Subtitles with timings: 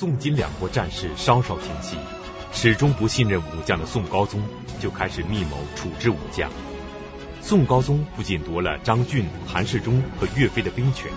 [0.00, 1.94] 宋金两国战事稍稍停息，
[2.54, 4.42] 始终不信任武将的宋高宗
[4.80, 6.50] 就开始密谋处置武将。
[7.42, 11.12] 宋高宗不仅夺了张俊、韩世忠和岳飞的兵权，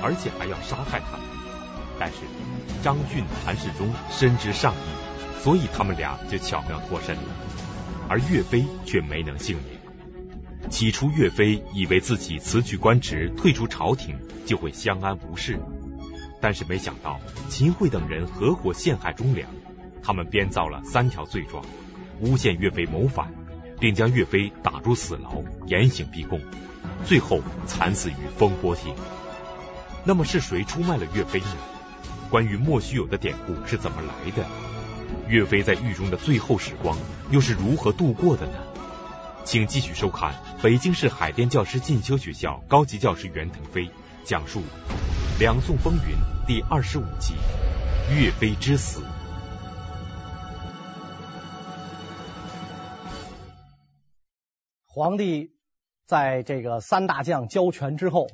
[0.00, 1.26] 而且还要杀害他们。
[1.98, 2.18] 但是
[2.80, 7.22] 张俊、韩世忠深知上意，所以他们俩就巧妙脱身了，
[8.08, 10.70] 而岳飞却没能幸免。
[10.70, 14.16] 起初，岳飞以为自己辞去官职、退出朝廷
[14.46, 15.58] 就会相安无事，
[16.42, 17.18] 但是没想到
[17.48, 19.48] 秦桧等人合伙陷害忠良，
[20.02, 21.64] 他们编造了三条罪状，
[22.20, 23.32] 诬陷岳飞谋反。
[23.80, 26.40] 并将岳飞打入死牢，严刑逼供，
[27.04, 28.94] 最后惨死于风波亭。
[30.04, 31.56] 那么是谁出卖了岳飞呢？
[32.30, 34.46] 关于莫须有的典故是怎么来的？
[35.26, 36.96] 岳飞在狱中的最后时光
[37.32, 38.52] 又是如何度过的呢？
[39.42, 43.90] 请继续收看北京市海淀教师进修学校高级教师袁腾飞
[44.24, 44.60] 讲述
[45.40, 46.14] 《两宋风云》
[46.46, 47.34] 第二十五集
[48.14, 49.00] 《岳飞之死》。
[54.86, 55.56] 皇帝
[56.06, 58.28] 在这个三大将交权之后，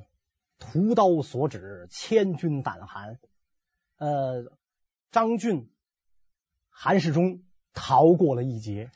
[0.58, 3.18] 屠刀所指，千军胆寒。
[3.96, 4.52] 呃，
[5.10, 5.72] 张俊、
[6.68, 8.90] 韩世忠逃过了一劫，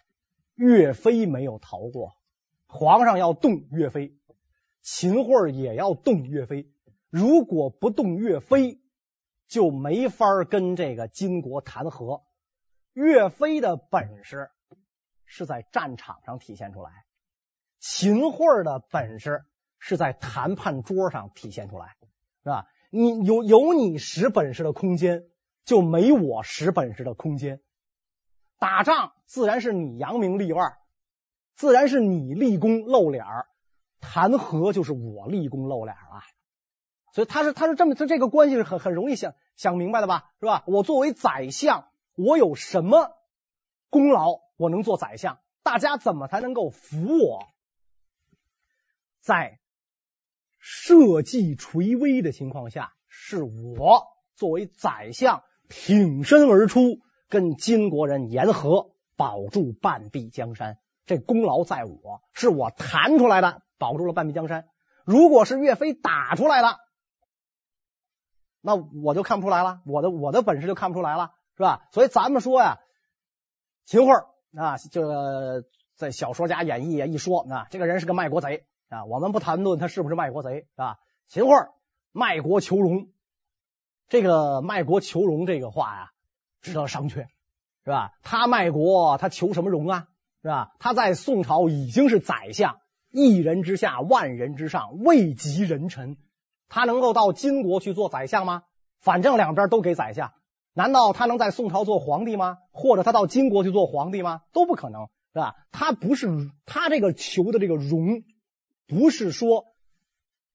[0.54, 2.12] 岳飞没有逃过。
[2.66, 4.14] 皇上要动岳飞，
[4.82, 6.70] 秦桧也要动岳飞。
[7.12, 8.80] 如果不动岳飞，
[9.46, 12.22] 就没法跟这个金国谈和。
[12.94, 14.50] 岳飞的本事
[15.26, 17.04] 是在战场上体现出来。
[17.78, 19.44] 秦桧的本事
[19.78, 21.96] 是在谈判桌上体现出来，
[22.44, 22.66] 是吧？
[22.88, 25.26] 你有有你使本事的空间，
[25.66, 27.60] 就没我使本事的空间。
[28.58, 30.78] 打仗自然是你扬名立万，
[31.56, 33.26] 自然是你立功露脸，
[34.00, 36.22] 谈和就是我立功露脸了。
[37.12, 40.30] 所以他是他是这么，他这个关系是很很容易想想明白的吧？
[40.40, 40.64] 是吧？
[40.66, 43.10] 我作为宰相，我有什么
[43.90, 45.38] 功劳，我能做宰相？
[45.62, 47.46] 大家怎么才能够服我？
[49.20, 49.60] 在
[50.58, 56.98] 社稷垂危的情况下，是我作为宰相挺身而出，
[57.28, 60.78] 跟金国人言和，保住半壁江山。
[61.04, 64.66] 这功劳在我，是我谈出来的，保住了半壁江山。
[65.04, 66.78] 如果是岳飞打出来的，
[68.62, 71.86] 那我就看不出来了，我的我的本事就看不出来了，是吧？
[71.92, 72.78] 所以咱们说呀，
[73.84, 74.12] 秦桧
[74.56, 75.64] 啊，这个
[75.96, 78.64] 在小说家演绎啊一说啊，这个人是个卖国贼。
[78.88, 80.98] 啊，我们不谈论他是不是卖国贼，是吧？
[81.26, 81.50] 秦桧
[82.12, 83.08] 卖国求荣，
[84.10, 86.10] 这个卖国求荣这个话呀，
[86.60, 87.24] 值得商榷，
[87.84, 88.12] 是吧？
[88.22, 90.08] 他卖国，他求什么荣啊？
[90.42, 90.74] 是吧？
[90.78, 92.80] 他在宋朝已经是宰相，
[93.10, 96.18] 一人之下，万人之上，位极人臣，
[96.74, 98.62] 他能够到金国去做宰相吗？
[98.98, 100.32] 反正两边都给宰相，
[100.72, 102.60] 难道他能在宋朝做皇帝吗？
[102.70, 104.40] 或者他到金国去做皇帝吗？
[104.54, 105.54] 都不可能，是吧？
[105.70, 108.24] 他不是他这个求的这个荣。
[108.86, 109.66] 不是说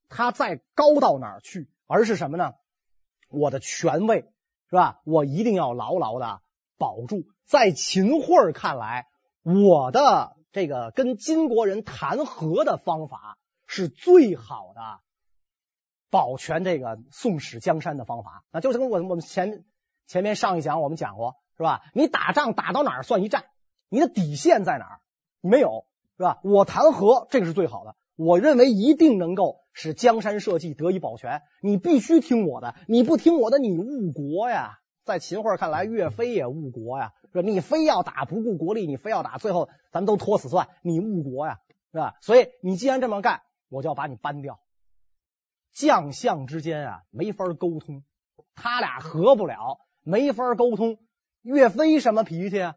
[0.09, 2.53] 他再高到哪儿去，而是什么呢？
[3.29, 4.31] 我的权位
[4.71, 5.01] 是吧？
[5.05, 6.41] 我一定要牢牢的
[6.79, 7.25] 保住。
[7.45, 9.05] 在秦桧看来，
[9.43, 14.81] 我的这个跟金国人谈和的方法是最好的
[16.09, 18.43] 保全这个宋史江山的方法。
[18.51, 19.63] 那就是跟我我们前
[20.05, 21.81] 前面上一讲我们讲过是吧？
[21.93, 23.45] 你打仗打到哪儿算一战？
[23.89, 24.99] 你的底线在哪儿？
[25.41, 25.85] 没有
[26.17, 26.39] 是吧？
[26.43, 27.95] 我谈和这个是最好的。
[28.15, 31.41] 我认为一定能够使江山社稷得以保全。
[31.61, 34.79] 你必须听我的，你不听我的，你误国呀！
[35.03, 37.47] 在秦桧看来，岳飞也误国呀，是吧？
[37.47, 41.59] 你非要打，不顾国力，你非要打，最后咱们都拖死算，你误国呀，
[41.91, 42.15] 是吧？
[42.21, 44.59] 所以你既然这么干，我就要把你搬掉。
[45.77, 48.03] 将相之间啊，没法沟通，
[48.55, 50.97] 他俩合不了，没法沟通。
[51.43, 52.75] 岳飞什么脾气啊？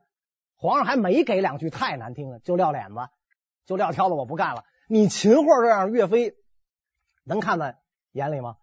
[0.54, 2.96] 皇上还没给两句太难听了，就撂脸子，
[3.64, 4.64] 就撂挑子，我不干了。
[4.86, 6.34] 你秦桧这样，岳飞
[7.24, 7.78] 能看在
[8.12, 8.56] 眼里吗？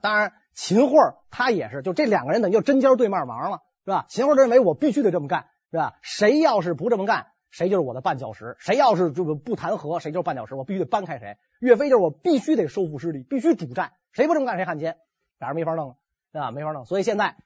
[0.00, 0.96] 当然，秦桧
[1.30, 4.06] 他也是，就这两个人等于就针尖对麦芒了，是吧？
[4.08, 5.98] 秦桧认为我必须得这么干，是吧？
[6.00, 11.38] 谁要是不这么干，谁就是我的绊脚石；谁要是这个不谈和，谁就是绊脚石，我必须得搬开谁。
[11.60, 14.98] 岳飞就是我必须得收复失地，必须主战，谁不这么干谁汉奸，
[15.38, 15.96] 俩人没法弄了，
[16.32, 16.50] 是吧？
[16.50, 17.36] 没法弄，所以现在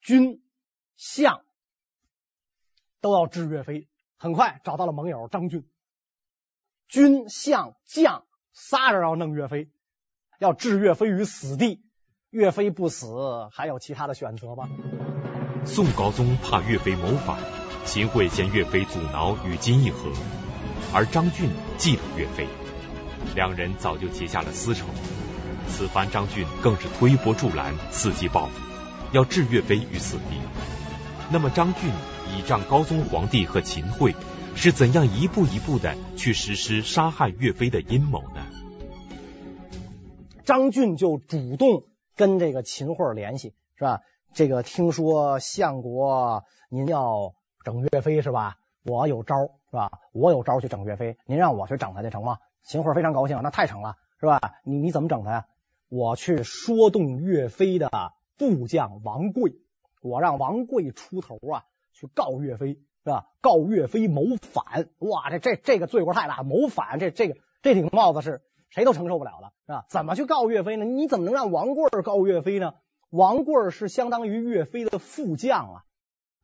[0.00, 0.40] 军
[0.96, 1.42] 相
[3.00, 5.68] 都要治岳飞，很快找到了盟友张俊。
[6.86, 9.72] 军相将仨人要弄岳飞，
[10.38, 11.84] 要置岳飞于死地。
[12.30, 14.68] 岳飞不死，还有其他的选择吗？
[15.64, 17.38] 宋高宗怕岳飞谋反，
[17.84, 20.10] 秦桧嫌岳飞阻挠与金议和，
[20.92, 21.48] 而张俊
[21.78, 22.46] 嫉妒岳飞，
[23.34, 24.86] 两人早就结下了私仇。
[25.68, 28.52] 此番张俊更是推波助澜，伺机报复。
[29.12, 30.40] 要置岳飞于死地。
[31.30, 31.90] 那么张俊
[32.34, 34.14] 倚仗高宗皇帝和秦桧，
[34.56, 38.46] 是怎样一步一步的去实施杀害岳飞的阴谋呢？
[40.44, 41.84] 张俊就主动
[42.16, 44.00] 跟这个秦桧联系，是吧？
[44.34, 47.34] 这个听说相国您要
[47.64, 48.56] 整岳飞是吧？
[48.82, 49.36] 我有招
[49.70, 50.00] 是吧？
[50.12, 52.38] 我有招去整岳飞，您让我去整他去成吗？
[52.62, 54.40] 秦桧非常高兴，那太成了是吧？
[54.64, 55.46] 你你怎么整他呀？
[55.90, 57.90] 我去说动岳飞的
[58.38, 59.52] 部将王贵，
[60.00, 63.26] 我让王贵出头啊，去告岳飞是吧？
[63.42, 68.40] 告岳飞谋反，哇，这这这个罪过太大，谋反这这个这顶帽子是
[68.70, 69.84] 谁都承受不了了是吧？
[69.90, 70.86] 怎么去告岳飞呢？
[70.86, 72.72] 你怎么能让王贵告岳飞呢？
[73.12, 75.84] 王贵是相当于岳飞的副将啊，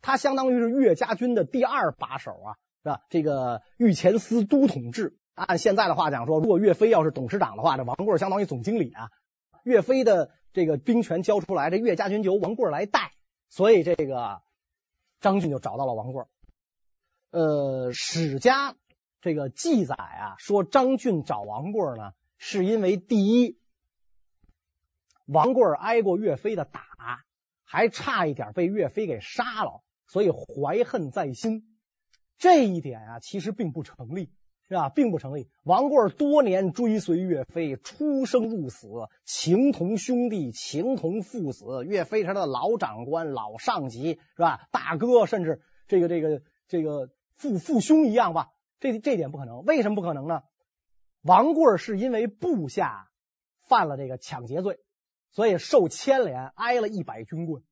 [0.03, 3.01] 他相当于是岳家军的第二把手啊，是吧？
[3.09, 9.09] 这个御前司都统制，按现在的话讲说，如果岳飞要是董事长的话，这王贵相当于总经理啊。
[9.63, 13.13] 岳飞的这个兵权交出来，这岳家军就由王贵来带，
[13.49, 14.43] 所以这个
[15.23, 16.23] 张俊就找到了王贵。
[17.31, 18.77] 呃，史家
[19.23, 23.57] 这个记载啊，说张俊找王贵呢，是因为第一。
[25.29, 26.81] 王贵挨过岳飞的打，
[27.63, 31.77] 还差一点被岳飞给杀了，所以怀恨在心。
[32.39, 34.33] 这一点啊，其实并不成立，
[34.69, 34.89] 是吧？
[34.89, 35.51] 并不成立。
[35.65, 38.89] 王贵多年追随岳飞，出生入死，
[39.27, 41.85] 情同兄弟，情同父子。
[41.85, 44.67] 岳飞是他的老长官、老上级，是吧？
[44.71, 48.49] 大哥，甚至这个、这个、这个父父兄一样吧？
[48.81, 49.63] 这这点不可能。
[49.65, 50.41] 为什么不可能呢？
[51.21, 53.11] 王贵是因为部下
[53.59, 54.79] 犯了这个抢劫罪。
[55.31, 57.63] 所以受牵连，挨了一百军棍。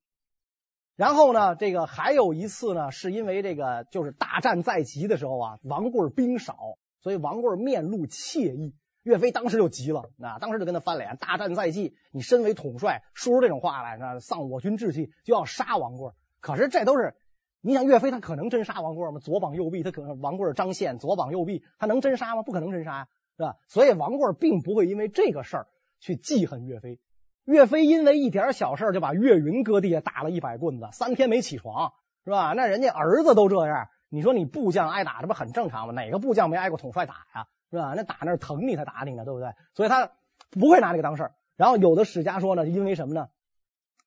[0.94, 6.56] 然后呢，这个还有一次呢，是因为这个就是大战在即的时候啊，王贵兵少，
[7.00, 8.74] 所以王贵面露怯意。
[9.02, 11.16] 岳飞当时就急了，那当时就跟他翻脸。
[11.18, 16.10] 大战在即，你身为统帅，说出这种话来，那丧我军志气，就要杀王贵。
[16.40, 17.14] 可是这都是，
[17.60, 19.20] 你想岳飞他可能真杀王贵吗？
[19.20, 22.42] 左膀右臂，他可能王贵张宪左膀右臂，他能真杀吗？
[22.42, 23.56] 不可能真杀呀，是吧？
[23.68, 25.68] 所以王贵并不会因为这个事儿
[26.00, 26.98] 去记恨岳飞。
[27.46, 31.92] 岳飞因为一点小事就把岳云搁地下打了一百棍子，三天没起床，
[32.24, 32.52] 是吧？
[32.54, 35.92] 那人家儿子都这样，你说你部将挨打，这不很正常吗？
[35.92, 37.46] 哪个部将没挨过统帅打呀？
[37.70, 37.94] 是吧？
[37.96, 39.52] 那打那疼你才打你呢，对不对？
[39.74, 40.10] 所以他
[40.50, 41.34] 不会拿这个当事儿。
[41.54, 43.28] 然后有的史家说呢，因为什么呢？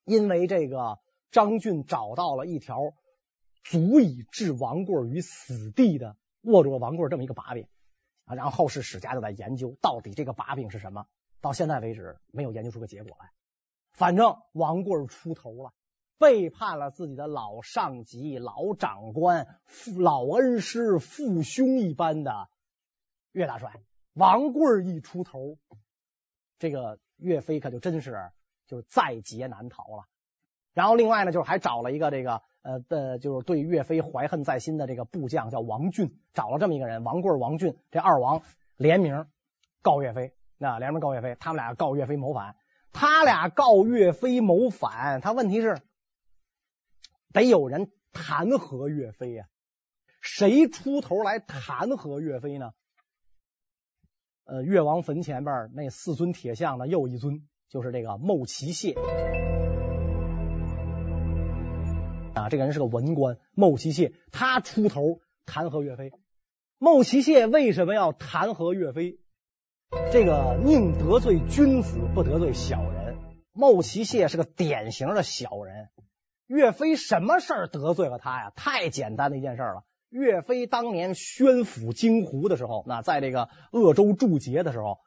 [0.04, 0.98] 因为这个
[1.30, 2.92] 张俊找到了一条
[3.64, 7.66] 足以置王贵于死地的握住了王贵这么一个把柄
[8.26, 8.34] 啊。
[8.34, 11.06] 然后后世史家就在研究，到底这个把柄是什么？
[11.40, 13.30] 到现在为止，没有研究出个结果来。
[13.92, 15.72] 反正王贵出头了，
[16.18, 22.48] 背叛了自己的老上级、老长官、父老恩师、父兄一般的
[23.32, 23.80] 岳大帅。
[24.12, 25.58] 王贵一出头，
[26.58, 28.30] 这个岳飞可就真是
[28.66, 30.04] 就在劫难逃了。
[30.72, 38.42] 然后另外呢，就是还找了一个这个呃的，就是对岳飞怀恨在心的这个部将叫王俊，找了这么一个人，王贵、王俊这二王
[38.76, 39.26] 联名
[39.82, 40.32] 告岳飞。
[40.62, 42.54] 那联名告岳飞，他们俩告岳飞谋反。
[42.92, 45.80] 他俩告岳飞谋反，他问题是
[47.32, 49.46] 得有人弹劾岳飞呀、
[50.20, 52.72] 谁出头来弹劾岳飞呢？
[54.44, 58.92] 呃，岳王坟前边那四尊铁像的又一尊，就是这个牟齐谢
[62.34, 62.50] 啊。
[62.50, 66.12] 这个人是个文官，牟齐谢，他出头弹劾岳飞。
[66.76, 69.19] 牟齐谢为什么要弹劾岳飞？
[70.12, 73.18] 这个宁得罪君子，不得罪小人。
[73.52, 75.88] 牟齐谢是个典型的小人。
[76.46, 78.52] 岳飞什么事儿得罪了他呀？
[78.54, 79.82] 太简单的一件事了。
[80.08, 84.98] 岳飞当年宣抚京湖的时候，那在这个鄂州驻节的时候，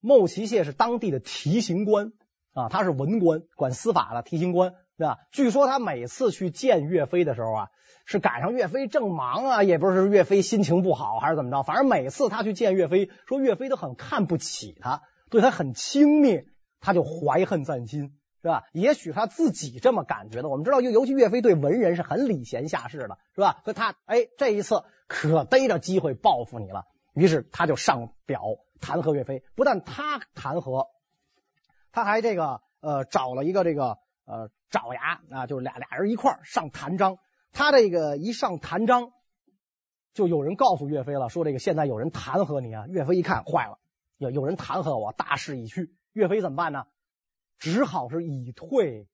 [0.00, 2.12] 牟齐谢是当地的提刑官
[2.52, 5.18] 啊，他是文官，管司法的提刑官，对吧？
[5.32, 7.68] 据说他每次去见岳飞的时候啊。
[8.10, 16.46] 是赶上岳飞正忙啊，也不是岳飞心情不好还是怎么着，反正每次他去见岳飞，说岳飞都很看不起他，对他很轻蔑，
[16.80, 18.64] 他就怀恨在心，是吧？
[18.72, 20.48] 也许他自己这么感觉的。
[20.48, 23.60] 我们知道，尤尤其岳飞对文人是很礼贤下士的，是吧？
[23.64, 28.40] 所以他哎，这一次可逮着机会报复你了，于是他就上表
[28.80, 29.42] 弹劾岳飞。
[29.54, 30.86] 不但他弹劾，
[31.92, 33.98] 他还这个呃找了一个这个
[34.28, 37.18] 呃爪牙啊，就是俩俩人一块上弹章。
[37.50, 39.10] 他这个一上弹章，
[40.12, 42.84] 就有人告诉岳飞了，说这个现在有人弹劾你啊。
[42.88, 43.78] 岳飞一看坏了，
[44.18, 45.94] 有有人弹劾我，大势已去。
[46.12, 46.84] 岳飞怎么办呢？
[47.58, 49.08] 只好是以退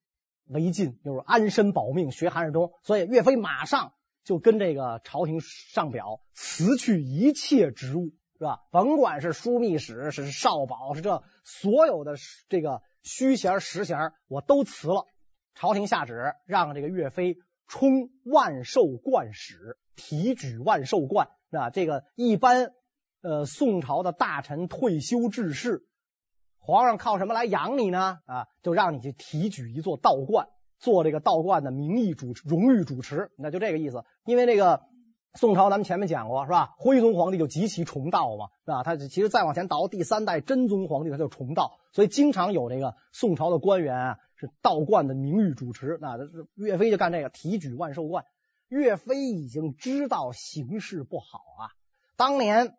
[0.47, 2.73] 为进，就是安身保命，学韩世忠。
[2.83, 3.93] 所以岳飞马上
[4.25, 8.65] 就跟这个朝廷上表，辞去一切职务，是吧？
[8.71, 12.17] 甭管是枢密使，是少保，是这所有的
[12.49, 15.07] 这个虚衔实衔，我都辞了。
[15.55, 17.37] 朝廷下旨让这个岳飞
[17.69, 21.29] 充万寿观使，提举万寿观。
[21.53, 22.73] 啊，这个一般
[23.23, 25.87] 呃宋朝的大臣退休致仕，
[26.59, 28.19] 皇上靠什么来养你呢？
[28.27, 34.03] 啊，就让你去提举一座道观，做这个道观的名义主、荣誉主持，那就这个意思。
[34.25, 34.83] 因为那个
[35.37, 36.75] 宋朝咱们前面讲过是吧？
[36.79, 38.83] 徽宗皇帝就极其崇道嘛，是吧？
[38.85, 45.99] 他其实再往前倒，第三代真宗皇帝他就崇道，所以经常有这个宋朝的官员啊是道观的名誉主持。
[46.01, 46.17] 那
[46.55, 48.25] 岳飞就干这个，提举万寿观。
[48.69, 51.63] 岳飞已经知道形势不好啊！
[52.17, 52.77] 当年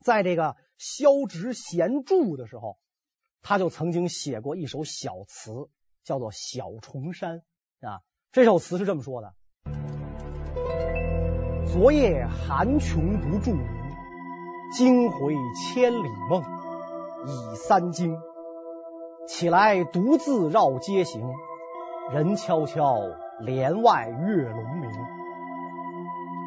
[0.00, 2.78] 在这个萧直贤著的时候，
[3.42, 5.68] 他就曾经写过一首小词，
[6.04, 7.42] 叫做《小重山》
[7.88, 8.00] 啊。
[8.30, 9.34] 这首词是这么说的：
[11.74, 13.66] 昨夜寒穷不著名，
[14.76, 16.40] 惊回千里梦，
[17.26, 18.16] 已三更。
[19.26, 21.28] 起来独自绕街行，
[22.12, 23.00] 人悄悄。
[23.40, 24.88] 帘外月胧明，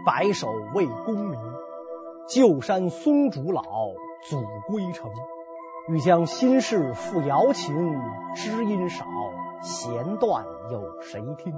[0.05, 1.37] 白首为功名。
[2.29, 3.63] 旧山松竹老，
[4.29, 5.11] 祖归程。
[5.89, 7.75] 欲将心事付瑶琴，
[8.33, 9.05] 知音少，
[9.61, 11.53] 弦断有谁听？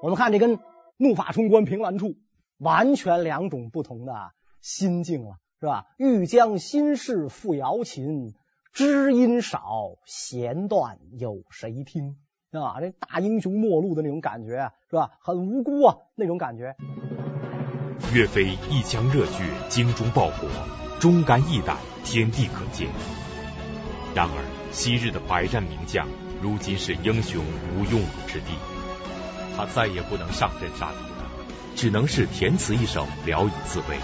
[0.00, 0.58] 我们看这根
[0.96, 2.16] 怒发冲冠凭栏处，
[2.58, 5.86] 完全两种不同的心境了，是吧？
[5.96, 8.34] 欲将心事付瑶琴，
[8.72, 12.16] 知音少，弦断有谁听？
[12.52, 15.12] 啊，这大英雄末路的那种感觉是吧？
[15.20, 16.76] 很无辜啊，那种感觉。
[18.14, 20.48] 岳飞一腔热血，精忠报国，
[21.00, 22.88] 忠肝义胆，天地可见。
[24.14, 26.06] 然而，昔日的百战名将，
[26.42, 28.52] 如今是英雄无用武之地，
[29.56, 31.30] 他再也不能上阵杀敌了，
[31.76, 33.98] 只能是填词一首，聊以自慰。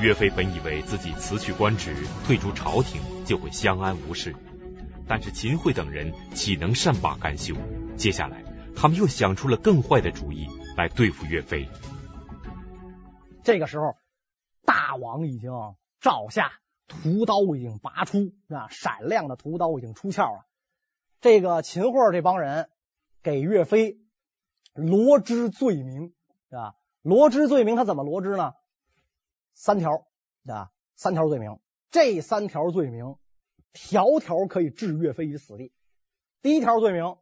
[0.00, 1.94] 岳飞本以为自己辞去官职，
[2.26, 4.34] 退出朝廷，就会相安无事。
[5.08, 7.54] 但是秦桧等人岂能善罢甘休？
[7.96, 8.44] 接下来，
[8.74, 11.68] 他们又想出了更坏的主意来对付岳飞。
[13.42, 13.96] 这个时候，
[14.64, 15.50] 大网已经
[16.00, 16.52] 罩下，
[16.88, 20.46] 屠刀已经拔出，啊，闪亮的屠刀已经出鞘了。
[21.20, 22.68] 这个秦桧这帮人
[23.22, 23.96] 给岳飞
[24.76, 26.14] 罗织罪名，
[26.50, 28.52] 啊，罗织罪名，他怎么罗织呢？
[29.54, 30.06] 三条，
[30.46, 31.58] 啊，三条罪名，
[31.90, 33.16] 这三条罪名。
[33.78, 35.70] 条条可以置岳飞于死地。
[36.40, 37.18] 第一条罪名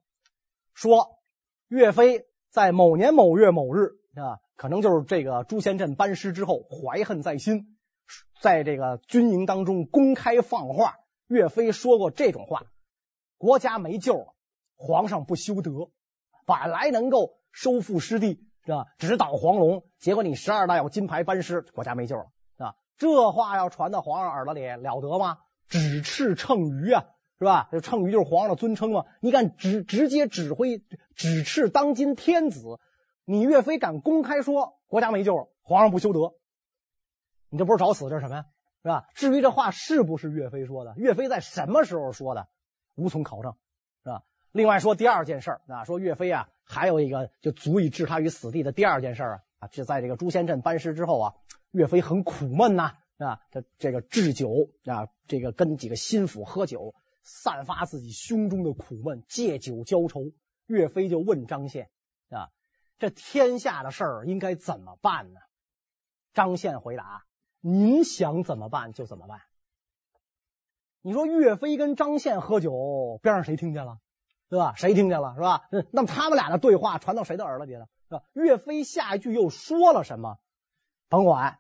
[0.73, 1.19] 说，
[1.67, 7.77] 岳飞在某年某月某日啊，可能就是这个朱仙镇班师之后，怀恨在心，
[8.41, 10.95] 在这个军营当中公开放话，
[11.27, 12.67] 岳飞说过这种话：
[13.37, 14.35] 国家没救了，
[14.77, 15.91] 皇上不修德，
[16.47, 18.87] 本来能够收复失地，是吧？
[18.99, 22.27] 直捣黄龙，结果你十二代有金牌班师，国家没救了
[22.59, 22.75] 啊！
[22.99, 25.39] 这话要传到皇上耳朵里，了得吗？
[25.69, 27.07] 指斥称舆啊，
[27.39, 27.69] 是吧？
[27.71, 29.05] 这称舆就是皇上的尊称嘛。
[29.21, 30.85] 你敢直直接指挥
[31.15, 32.81] 指斥当今天子，
[33.25, 36.35] 你岳飞敢公开说国家没救了，皇上不修德，
[37.51, 38.47] 你这不是找死，这是什么呀？
[38.83, 39.05] 是吧？
[39.15, 42.49] 至于这话是不是岳飞说的，岳飞在什么时候说的，
[42.97, 43.55] 无从考证，
[44.03, 44.23] 是吧？
[44.51, 51.35] 另外说第二件事啊，说岳飞啊，还有一个就足以置他于死地的第二件事啊，啊，就在这个朱仙镇班师之后啊，
[51.71, 52.97] 岳飞很苦闷呐。
[53.17, 60.33] 啊，他这个置酒啊，这个跟几个心腹喝酒，散发自己胸中的苦闷，借酒浇愁。
[60.67, 61.91] 岳飞就问张宪
[62.29, 62.51] 啊，
[62.99, 65.39] 这天下的事儿应该怎么办呢？
[66.33, 67.25] 张宪回答：
[67.61, 69.43] 您想怎么办就怎么办。
[71.03, 74.01] 你说岳飞跟张宪喝酒，边上谁听见了？
[74.49, 74.75] 对吧？
[74.77, 75.35] 谁听见了？
[75.35, 75.63] 是吧？
[75.91, 77.87] 那么他们俩的对话传到谁的耳朵里了？
[78.09, 78.23] 是吧？
[78.33, 80.39] 岳飞下一句又说了什么？
[81.09, 81.59] 甭管。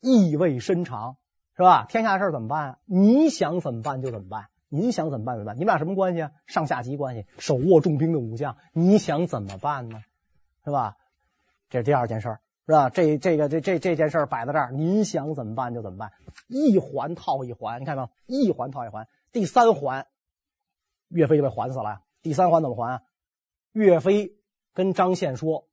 [0.00, 1.16] 意味深长，
[1.56, 1.86] 是吧？
[1.88, 2.78] 天下事怎么办？
[2.84, 4.48] 你想怎么办就怎么办。
[4.68, 5.56] 您想怎么办怎么办？
[5.56, 6.30] 你们俩什么关系啊？
[6.46, 10.02] 上下级关系，手握重兵的武将，你想怎么办呢？
[10.64, 10.96] 是吧？
[11.70, 12.90] 这是第二件事，是吧？
[12.90, 16.12] 这这个这这这件事摆在这儿，您想怎么办就怎么办，
[16.46, 18.42] 一环套一环，你看到没有？
[18.44, 20.06] 一环套一环，第三环，
[21.08, 22.02] 岳飞就被环死了。
[22.26, 23.02] 第三环怎么还啊？
[23.70, 24.36] 岳飞
[24.74, 25.68] 跟张宪说：“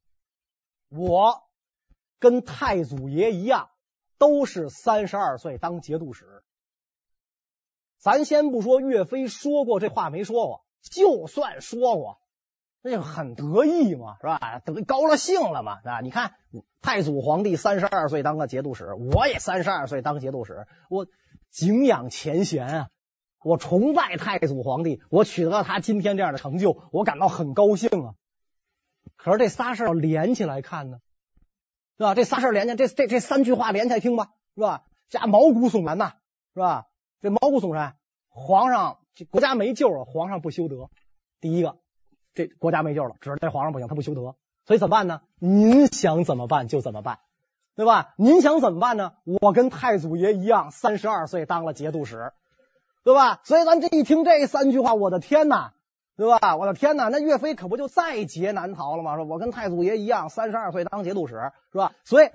[0.87, 1.41] 我
[2.19, 3.69] 跟太祖爷一样。”
[4.19, 6.43] 都是三十二岁当节度使，
[7.97, 12.21] 咱先不说岳飞说过这话没说过，就算说过，
[12.81, 14.61] 那就很得意嘛，是吧？
[14.63, 15.99] 得高了兴了嘛，是吧？
[15.99, 16.35] 你看
[16.81, 21.05] 太祖皇帝三十二岁当个节度使，我也三十二岁当节度使，我
[21.49, 22.89] 敬仰前贤啊，
[23.43, 28.15] 我崇拜太祖皇帝，我取得了他今天这样的成就，我感到很高兴啊。
[29.15, 30.99] 可是这仨事要连起来看呢？
[31.97, 32.15] 是吧？
[32.15, 34.83] 这仨事连起来，这这这三句话连起来听吧，是吧？
[35.09, 36.13] 加毛骨悚然呐，
[36.53, 36.87] 是吧？
[37.21, 37.95] 这毛骨悚然，
[38.29, 40.89] 皇上这国家没救了，皇上不修德。
[41.39, 41.77] 第一个，
[42.33, 44.35] 这国家没救了，指着这皇上不行，他不修德，
[44.65, 45.21] 所以怎么办呢？
[45.39, 47.19] 您想怎么办就怎么办，
[47.75, 48.13] 对吧？
[48.17, 49.13] 您想怎么办呢？
[49.23, 52.33] 我跟太祖爷一样，三十二岁当了节度使，
[53.03, 53.41] 对吧？
[53.43, 55.73] 所以咱这一听这三句话，我的天哪，
[56.17, 56.55] 对吧？
[56.55, 59.15] 我的天哪，那岳飞可不就在劫难逃了吗？
[59.15, 61.35] 说我跟太祖爷一样，三十二岁当节度使，
[61.71, 61.93] 是吧？
[62.03, 62.29] 所以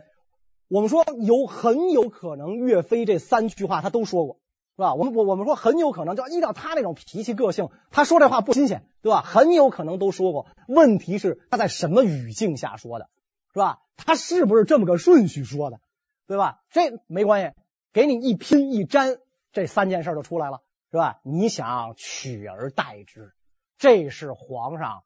[0.68, 4.38] 我们说有很有可能岳飞这三句话他都说过。
[4.76, 4.94] 是吧？
[4.94, 9.22] 我们我我们说很有可能，就依照他那种脾气个性，他说这话不新鲜，对吧？
[9.22, 10.46] 很有可能都说过。
[10.68, 13.08] 问题是他在什么语境下说的，
[13.52, 13.80] 是吧？
[13.96, 15.80] 他是不是这么个顺序说的，
[16.28, 16.60] 对吧？
[16.70, 17.60] 这没关系，
[17.92, 19.16] 给你一拼一粘，
[19.52, 21.20] 这三件事就出来了，是吧？
[21.22, 23.34] 你想取而代之，
[23.78, 25.04] 这是皇上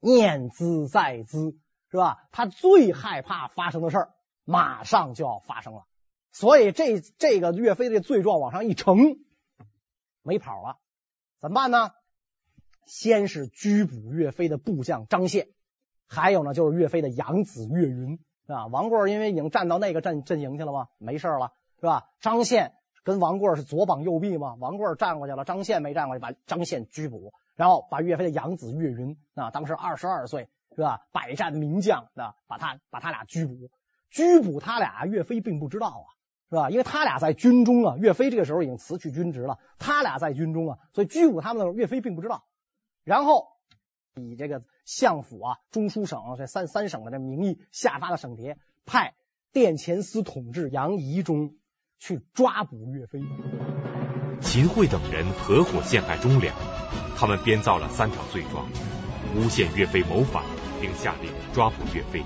[0.00, 1.58] 念兹在兹，
[1.90, 2.28] 是吧？
[2.32, 5.86] 他最害怕发生的事儿，马上就要发生了。
[6.30, 9.18] 所以这这个岳飞的罪状往上一呈，
[10.22, 10.78] 没跑了，
[11.40, 11.92] 怎么办呢？
[12.84, 15.48] 先是拘捕岳飞的部将张宪，
[16.06, 18.66] 还有呢就是岳飞的养子岳云啊。
[18.66, 22.08] 王贵因为已经站到那个阵阵营去了嘛，没事了，是吧？
[22.20, 22.74] 张宪
[23.04, 31.06] 跟王贵是左膀右臂嘛，王贵站过去了，张宪没站过去，把张宪拘捕，然后把岳飞的养子岳云啊，当时二十二岁，是吧？
[31.12, 33.70] 百战名将啊，把他把他俩拘捕，
[34.10, 36.16] 拘捕他俩，岳飞并不知道啊。
[36.50, 36.70] 是吧？
[36.70, 39.58] 因为他俩在军中啊，岳飞这个时候已经辞去军职了。
[39.78, 42.46] 他俩在军中啊，所以拘捕他们的时候，岳飞并不知道。
[43.04, 43.48] 然后
[44.14, 49.12] 以这个相府啊、中书省这三三省的这名义下发了省牒，派
[49.52, 51.54] 殿前司统制杨仪中
[51.98, 53.20] 去抓捕岳飞。
[54.40, 56.54] 秦桧等人合伙陷害忠良，
[57.16, 58.68] 他们编造了三条罪状，
[59.36, 60.42] 诬陷岳飞谋反，
[60.80, 62.22] 并下令抓捕岳飞。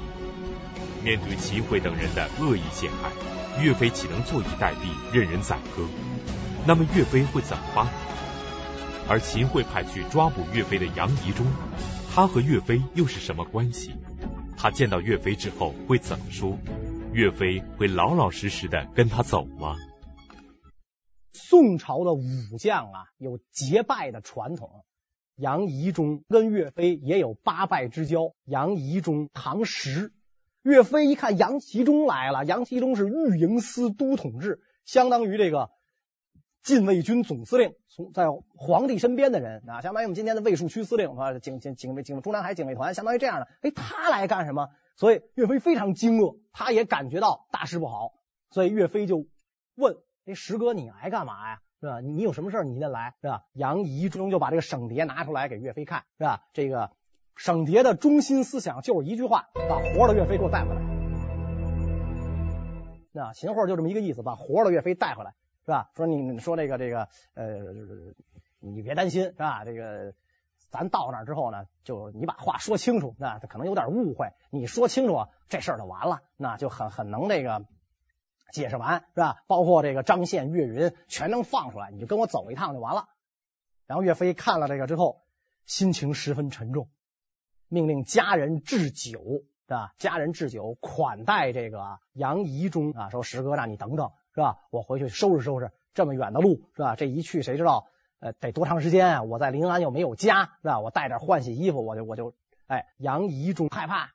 [1.02, 3.10] 面对秦桧等人的恶意陷害。
[3.62, 5.82] 岳飞岂能坐以待毙，任人宰割？
[6.66, 7.86] 那么岳飞会怎么办？
[9.08, 11.44] 而秦桧派去抓捕岳飞的杨仪中，
[12.14, 13.94] 他和岳飞又是什么关系？
[14.56, 16.56] 他见到岳飞之后会怎么说？
[17.12, 19.77] 岳飞会老老实实的跟他走吗？
[21.35, 22.22] 宋朝的武
[22.59, 24.87] 将啊，有结拜的传统。
[25.37, 28.33] 杨仪中跟岳飞也有八拜之交。
[28.44, 30.12] 杨仪中，唐时。
[30.62, 35.68] 岳飞一看杨仪中来了，杨仪中是御营司都统制，相当于这个
[36.62, 43.48] 禁卫军总司令，从在皇帝身边的人啊，相当于我们今天的卫戍区司令啊，警警警卫警中南海警卫团，相当于这样的。
[43.61, 44.68] 哎，他来干什么？
[44.96, 48.12] 所以岳飞非常惊愕，他也感觉到大事不好，
[48.50, 49.26] 所以岳飞就
[49.74, 51.61] 问：“哎，石哥，你来干嘛呀？
[51.81, 52.00] 是吧？
[52.00, 56.44] 你有什么事你先来，是吧？”杨仪中就把这个省牒拿出来给岳飞看，是吧？
[56.52, 56.90] 这个。
[57.35, 60.83] 省牒的中心思想就是一句话：把活的岳飞给我带回来。
[63.11, 65.90] 那秦桧就这么一个意思，把活的岳飞带回来，是吧？
[65.96, 67.59] 说你说这个这个呃，
[68.61, 69.64] 你别担心，是吧？
[69.64, 70.12] 这个
[70.72, 77.66] 咱到那之后呢，就你把话说清楚，那可能有点误会，你说清楚这事儿就完了，那就很很能这个
[78.52, 79.44] 解释完，是吧？
[79.46, 83.08] 包括这个张宪、岳云全能放出来，你就跟我走一趟就完了。
[83.87, 85.20] 然后岳飞看了这个之后，
[85.66, 86.88] 心情十分沉重。
[87.68, 89.20] 命令家人置酒，
[89.68, 89.92] 是吧？
[89.98, 94.58] 家人置酒款待这个杨仪中啊，说石哥，那你等等，是吧？
[94.70, 95.70] 我回去收拾收拾。
[95.94, 96.96] 这么远的路，是吧？
[96.96, 97.87] 这一去谁知道，
[98.22, 99.22] 呃，得多长时间啊？
[99.24, 100.78] 我在临安又没有家，是吧？
[100.78, 102.35] 我带点换洗衣服，我就我就，
[102.68, 104.12] 哎，杨仪中害怕，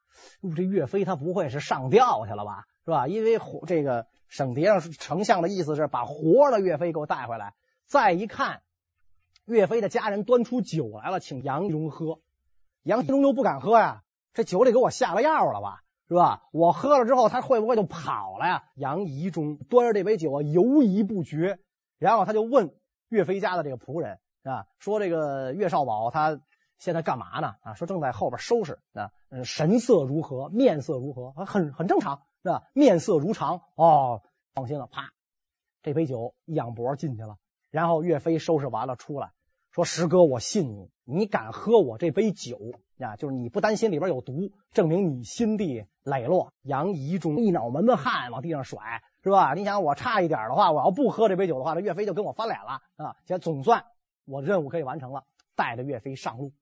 [0.55, 2.63] 这岳飞他不会是上吊去了吧？
[2.85, 3.09] 是吧？
[3.09, 7.53] 因为这个省牒上丞相的意思是把活的岳飞给我带回来。
[7.85, 8.61] 再一看，
[9.43, 12.21] 岳飞的家人端出酒来了，请杨仪中喝。
[12.83, 16.43] 杨仪中就不敢喝呀，这酒里给我下了药了吧，是吧？
[16.53, 18.63] 我喝了之后，他会不会就跑了呀？
[18.75, 21.59] 杨仪中端着这杯酒啊，犹疑不决。
[21.99, 22.75] 然后他就问
[23.09, 26.39] 岳飞家的这个仆人啊，说这个岳少保他
[26.77, 27.55] 现在干嘛呢？
[27.61, 30.49] 啊，说正在后边收拾啊，嗯，神色如何？
[30.49, 31.31] 面色如何？
[31.45, 32.63] 很很正常，是吧？
[32.73, 33.61] 面色如常。
[33.75, 34.21] 哦，
[34.53, 35.11] 放心了，啪，
[35.81, 37.37] 这杯酒一仰脖进去了。
[37.71, 39.31] 然后岳飞收拾完了出来。
[39.71, 42.59] 说石哥，我信你，你敢喝我这杯酒
[42.97, 43.15] 呀？
[43.15, 46.53] 就是你不担心里边有毒，证明你心地磊落。
[46.61, 49.53] 杨仪中一脑门子汗往地上甩，是吧？
[49.53, 53.15] 你想我差一点的话，我要不喝这杯酒的话，那岳飞就跟我翻脸了啊！
[53.25, 53.85] 现在总算
[54.25, 56.53] 我任务可以完成了，带着岳飞上路。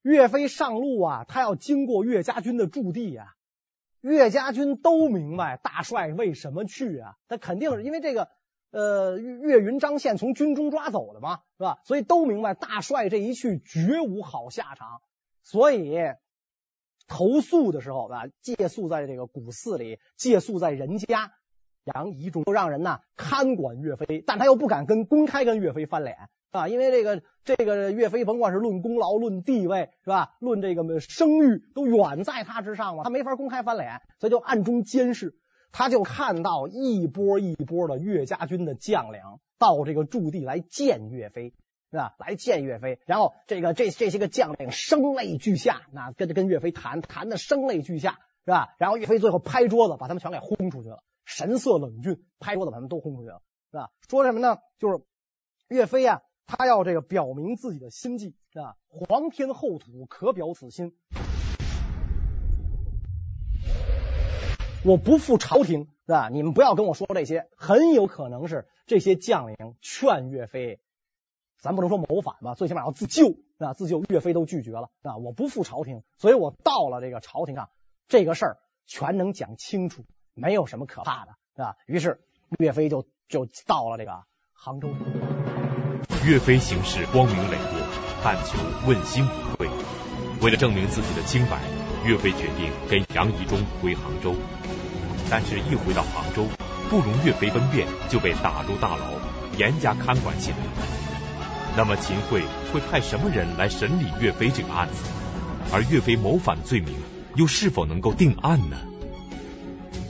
[0.00, 3.34] 岳飞上路啊，他要经过岳家军的驻地啊。
[4.00, 7.16] 岳家军都明白大帅为什么去啊？
[7.28, 8.30] 他肯定是因为这个。
[8.74, 11.80] 呃，岳云、张宪从军中抓走的嘛，是吧？
[11.84, 15.02] 所以都明白大帅这一去绝无好下场，
[15.42, 15.94] 所以
[17.06, 21.34] 投宿的时候啊，借宿在这个古寺里，借宿在人家。
[21.84, 26.16] 杨仪中就让人呢看管岳飞，但他又不敢跟公开跟岳飞翻脸，
[26.50, 30.36] 啊，因为这个这个岳飞甭管是论功劳、论地位，是吧？
[30.40, 35.36] 论这个声誉，都远在他之上嘛，他没法公开翻脸，所以就暗中监视。
[35.74, 39.20] 他就看到一波一波的岳家军的将领
[39.58, 41.54] 到这个驻地来见岳飞，
[41.90, 42.14] 是吧？
[42.18, 48.74] 来见岳飞，然后这个这这些个将领声泪俱下，那跟着跟岳飞谈谈的声泪俱下，是吧？
[48.76, 53.90] 然后岳飞最后拍桌子，把他们全给轰出去了，神色冷峻，拍桌子把他们都轰出去了，是吧？
[54.08, 54.58] 说什么呢？
[54.78, 55.02] 就是
[55.68, 56.22] 岳飞啊。
[56.44, 60.92] 他要这个表明自己的心迹啊，皇天厚土可表此心。
[64.84, 66.28] 我不负朝廷，是吧？
[66.28, 70.80] 你们不要跟我说这些，很有可能是这些将领劝岳飞，
[71.58, 74.02] 咱不能说谋反吧，最起码要自救啊，自救。
[74.08, 77.70] 岳飞都拒绝了啊，我不负朝廷，所以我到了这个朝廷上，
[78.08, 80.04] 这个事儿全能讲清楚，
[80.34, 81.76] 没有什么可怕的，是吧？
[81.86, 82.20] 于是
[82.58, 84.88] 岳飞就就到了这个杭州。
[86.24, 87.86] 岳飞行事光明磊落，
[88.22, 89.68] 但求问心无愧。
[90.40, 91.60] 为了证明自己的清白，
[92.04, 94.34] 岳飞决定跟杨仪中回杭州。
[95.30, 96.46] 但是，一回到杭州，
[96.90, 99.06] 不容岳飞分辨，就被打入大牢，
[99.56, 100.56] 严加看管起来。
[101.76, 102.42] 那么，秦桧
[102.72, 105.10] 会派什么人来审理岳飞这个案子？
[105.72, 106.94] 而岳飞谋反罪名
[107.34, 108.76] 又是否能够定案呢？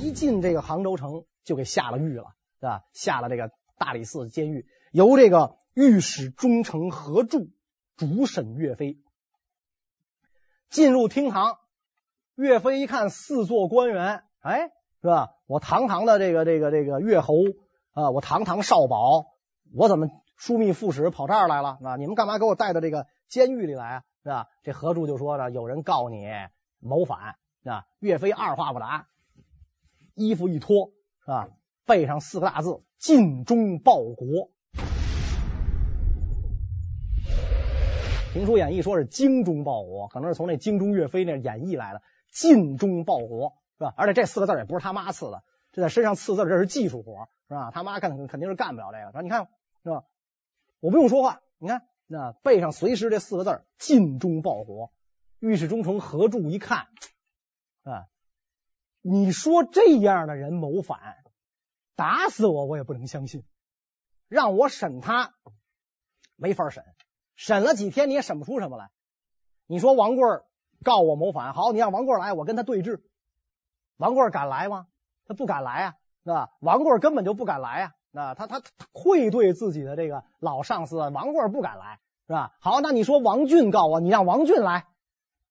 [0.02, 2.84] 一进这个杭州城，就给下了狱了，是吧？
[2.92, 5.56] 下了这个大理寺监狱，由这个。
[5.74, 7.48] 御史中丞何柱
[7.96, 8.98] 主审岳飞，
[10.68, 11.56] 进入厅堂，
[12.34, 14.68] 岳飞一看四座官员，哎，
[15.00, 15.30] 是吧？
[15.46, 17.36] 我堂堂的这个这个这个岳侯
[17.92, 19.28] 啊，我堂堂少保，
[19.74, 21.78] 我怎么枢密副使跑这儿来了？
[21.82, 24.02] 啊，你们干嘛给我带到这个监狱里来啊？
[24.24, 24.48] 是吧？
[24.62, 26.26] 这何柱就说呢，有人告你
[26.80, 27.86] 谋反啊。
[27.98, 29.08] 岳飞二话不答，
[30.14, 31.48] 衣服一脱，是吧？
[31.84, 34.50] 背上四个大字：尽忠报国。
[38.32, 42.02] 评书演义说是精忠报国，可能是从那精忠岳飞那演绎来的。
[42.30, 43.92] 尽忠报国是吧？
[43.96, 47.70] 而且这四个字也不是他妈赐的，这在身上刺字，这是技术活是吧？
[47.72, 49.12] 他妈干肯定是干不了这个。
[49.12, 49.48] 说你看
[49.82, 50.04] 是吧？
[50.80, 54.92] 我不用说话，你看那背上随时这四个字：尽忠报国。
[55.38, 56.86] 御史中丞何柱一看
[57.82, 58.06] 啊，
[59.02, 60.98] 你说这样的人谋反，
[61.96, 63.44] 打死我我也不能相信，
[64.28, 65.34] 让我审他
[66.36, 66.84] 没法审。
[67.34, 68.90] 审了几天你也审不出什么来。
[69.66, 70.24] 你说王贵
[70.84, 73.04] 告我谋反，好，你让王贵来，我跟他对质。
[73.96, 74.86] 王贵敢来吗？
[75.26, 76.50] 他不敢来啊，是吧？
[76.60, 82.54] 王贵根本就不敢来啊，那他他他愧对自己的这个老上司，王贵不敢来，是吧？
[82.60, 84.86] 好，那你说王俊告我，你让王俊来，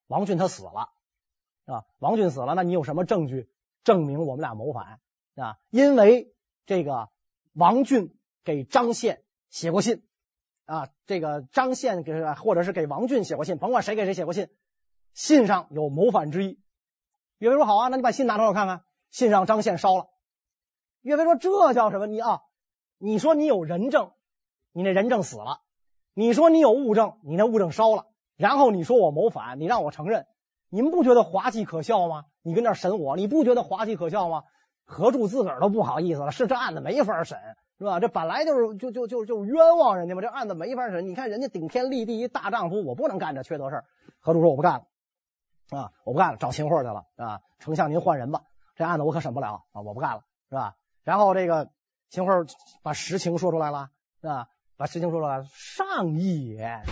[0.08, 0.90] 王俊他死了，
[1.72, 3.50] 啊，王俊死了，那你有什么证据
[3.84, 5.00] 证明我们俩谋反
[5.36, 5.58] 啊？
[5.70, 6.34] 因为
[6.66, 7.10] 这个
[7.54, 10.04] 王俊给张宪写过信。
[10.66, 14.48] 啊，这个张宪给或者是给王俊写过信，甭管谁给谁写过信，
[15.14, 16.62] 信上有谋反之意。
[17.40, 20.08] 岳飞说：“好啊，那你把信拿出来我看看。”信上张宪烧了。
[21.02, 22.08] 岳飞说：“这叫什么？
[22.08, 22.44] 你啊，
[23.00, 24.14] 你说你有人证，
[24.72, 25.62] 你那人证死了；
[26.14, 28.06] 你说你有物证，你那物证烧了。
[28.38, 30.26] 然后你说我谋反，你让我承认，
[30.72, 32.26] 你们不觉得滑稽可笑吗？
[32.42, 34.46] 你跟那审我，你不觉得滑稽可笑吗？
[34.86, 37.38] 何柱自个儿都不好意思了，是这案子没法审。”
[37.78, 38.00] 是吧？
[38.00, 41.08] 这本来就是就就就就冤枉人家嘛，这案子没法审。
[41.08, 43.86] 你看人家顶天立地一大丈夫，我不能干这缺德事儿。
[44.20, 44.86] 何柱说我不干了
[45.76, 47.42] 啊，我不干了，找秦桧去了啊。
[47.58, 48.44] 丞相您换人吧，
[48.76, 50.76] 这案子我可审不了啊，我不干了，是吧？
[51.04, 51.70] 然后这个
[52.12, 52.46] 秦桧
[52.84, 53.90] 把实情说出来了，
[54.22, 54.48] 是吧？
[54.78, 56.84] 把实情说出来了，上也，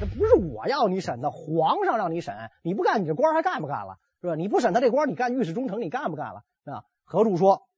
[0.00, 3.98] 这不是我要你审的，皇上让你审，你不干，你这官还干不干了？
[4.20, 4.34] 是吧？
[4.36, 6.44] 你不审他这官，你干御史中丞，你干不干了？
[6.64, 6.84] 啊？
[7.04, 7.68] 何柱说：“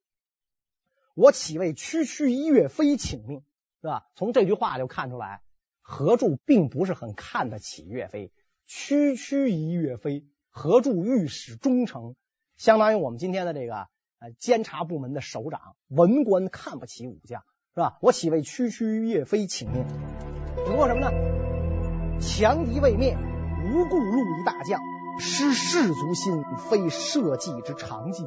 [1.15, 3.43] 我岂为区区一岳飞请命，
[3.81, 4.07] 是吧？
[4.15, 5.43] 从这句话就看出来，
[5.83, 8.33] 何柱并不是很看得起岳飞。
[8.67, 12.15] 区区一岳飞，何柱御史中丞，
[12.57, 13.89] 相当于我们今天的这个
[14.21, 17.43] 呃监察部门的首长，文官看不起武将，
[17.75, 17.99] 是吧？
[18.01, 19.85] 我岂为区区一岳飞请命？
[20.65, 21.36] 只不过什么呢？
[22.21, 23.17] 强敌未灭，
[23.65, 24.81] 无故戮一大将，
[25.19, 28.27] 失士卒心，非社稷之常计。”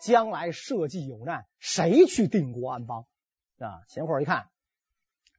[0.00, 3.06] 将来社稷有难，谁去定国安邦？
[3.58, 3.80] 啊！
[3.88, 4.46] 秦桧一看，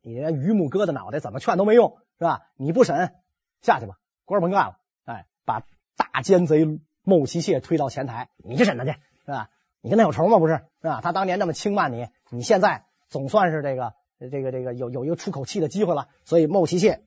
[0.02, 2.42] 你这榆木疙瘩脑袋，怎么劝都没用，是吧？
[2.56, 3.14] 你不审，
[3.62, 4.78] 下去吧，官甭干了。
[5.06, 5.64] 哎，把
[5.96, 8.92] 大奸贼牟齐谢推到前台，你去审他去，
[9.26, 9.50] 是吧？
[9.82, 10.40] 你跟他有仇吗？
[10.40, 11.02] 不是，是吧？
[11.02, 16.08] 他当年那么轻慢你，你现在总算是这个这个这个有有一个出口气的机会了。
[16.24, 17.06] 所以牟齐谢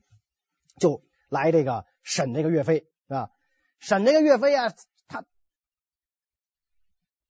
[0.79, 3.29] 就来这个审这个岳飞，啊？
[3.79, 4.73] 审这个岳飞啊。
[5.07, 5.25] 他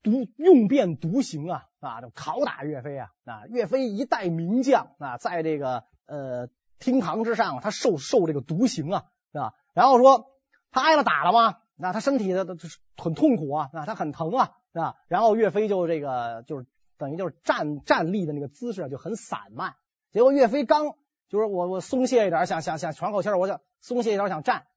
[0.02, 3.46] 独用变独行啊，啊，就拷打岳飞啊啊！
[3.48, 9.54] 岳飞一代名将啊，在这个呃厅堂之上，他受受这个毒刑啊，是吧？
[9.74, 10.32] 然后说
[10.72, 11.58] 他挨了打了吗？
[11.76, 12.46] 那他身体的
[12.98, 14.96] 很痛苦啊，啊，他很疼啊，是吧？
[15.08, 16.66] 然后岳飞就这个就是
[17.00, 19.74] 等于就是站站立的那个姿势就很散漫。
[20.12, 20.96] 结果岳飞刚
[21.30, 24.68] 就是我我松懈一点，想想想喘口气儿，我想松懈一点想站，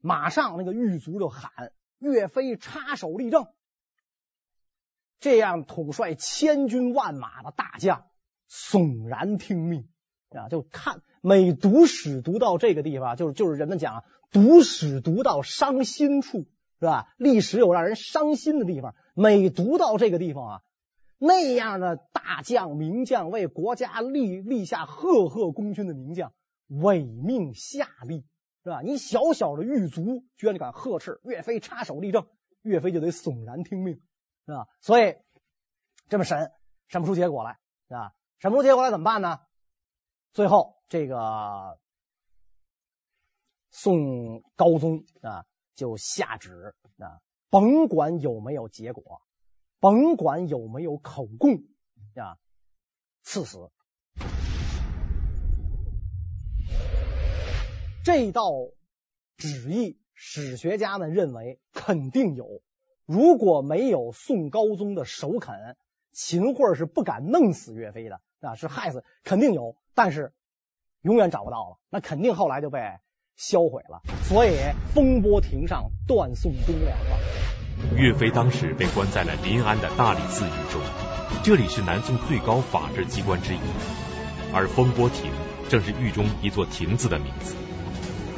[0.00, 3.46] 马上那个狱卒就喊岳飞插手立正。
[5.20, 8.06] 这样统帅千军万马的大将
[8.50, 9.88] 悚然听命
[10.28, 10.48] 啊！
[10.50, 16.46] 就看每读史读到这个地方，就是就是人们讲读史读到伤心处，
[16.78, 17.14] 是吧？
[17.16, 20.62] 历史有让人伤心的地方，每读到这个地方啊，
[21.26, 26.32] 那样的大将名将为国家立立下赫赫功勋的名将
[26.66, 28.24] 违命下吏，
[28.62, 28.80] 是吧？
[28.82, 32.26] 你小小的狱卒居然敢呵斥岳飞插手立正，
[32.62, 34.02] 岳飞就得悚然听命。
[34.46, 34.68] 是吧？
[34.82, 35.16] 所以
[36.10, 36.52] 这么审
[36.88, 37.58] 审不出结果来，
[37.88, 38.12] 是吧？
[38.38, 39.40] 审不出结果来怎么办呢？
[40.34, 41.78] 最后这个
[43.70, 49.22] 宋高宗啊就下旨啊，甭管有没有结果，
[49.84, 51.56] 甭管有没有口供
[52.14, 52.38] 啊，
[53.22, 53.68] 赐死。
[58.02, 58.50] 这道
[59.36, 62.62] 旨意，史学家们认为肯定有。
[63.04, 65.76] 如果没有宋高宗的首肯，
[66.12, 70.32] 秦桧是不敢弄死岳飞的啊，是害死，肯定有，但是
[71.02, 72.80] 永远找不到了，那肯定后来就被
[73.36, 74.00] 销毁了。
[74.22, 74.56] 所以
[74.94, 77.63] 风波亭上断送忠良了。
[77.96, 80.80] 岳飞当时被关在了临安的大理寺狱中，
[81.42, 83.58] 这里是南宋最高法制机关之一，
[84.52, 85.30] 而风波亭
[85.68, 87.54] 正是狱中一座亭子的名字。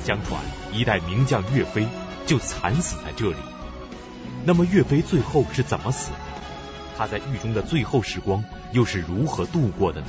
[0.00, 0.40] 相传
[0.72, 1.86] 一代名将岳飞
[2.26, 3.36] 就惨死在这里。
[4.44, 6.18] 那么岳飞最后是怎么死的？
[6.96, 10.06] 他在狱中的最后时光又是如何度过的呢？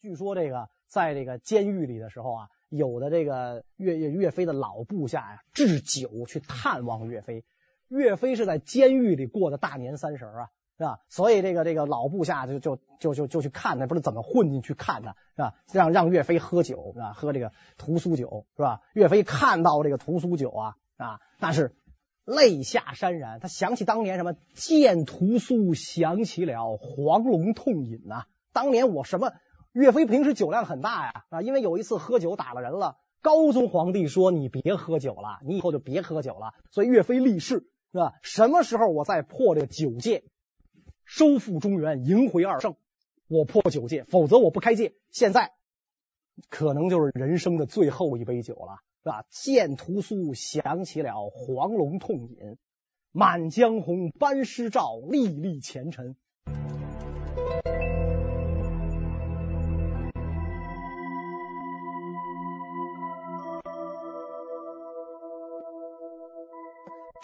[0.00, 7.44] 据说这个在这个监狱里的时候啊，有的这个岳岳飞的老部下呀，置酒去探望岳飞。
[7.88, 10.98] 岳飞是在监狱里过的大年三十啊，是吧？
[11.08, 15.54] 所以这个这个老部下就就就就就去看他，不知道怎么混进去看他，是吧？
[15.72, 17.12] 让让岳飞喝酒，是吧？
[17.12, 18.80] 喝这个屠苏酒，是吧？
[18.94, 21.74] 岳飞看到这个屠苏酒啊啊，那是。
[22.28, 29.30] 泪下潸然，他想起当年什么见屠苏，想起了黄龙痛饮呐、当年我什么
[29.70, 36.54] 岳飞平时酒量很大呀啊，因为有一次喝酒打了人了，高宗皇帝说你别喝酒了，你以后就别喝酒了。
[36.72, 38.12] 所以岳飞立誓是吧？
[38.20, 40.22] 什么时候我再破这个九戒，
[41.06, 42.76] 收复中原，迎回二圣，
[43.26, 44.94] 我破九戒，否则我不开戒。
[45.10, 45.52] 现在
[46.50, 48.76] 可能就是人生的最后一杯酒了。
[49.02, 49.24] 是吧？
[49.30, 52.58] 见屠苏，想起了黄龙痛饮，
[53.12, 56.16] 满江红，班师照，历历前尘。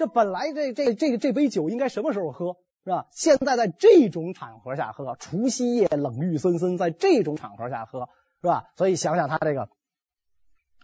[0.03, 3.07] 这本来这这这个这杯酒应该什么时候喝是吧？
[3.13, 8.09] 现在在这种场合下喝，除夕夜冷郁森森，在这种场合下喝
[8.41, 8.65] 是吧？
[8.77, 9.69] 所以想想他这个。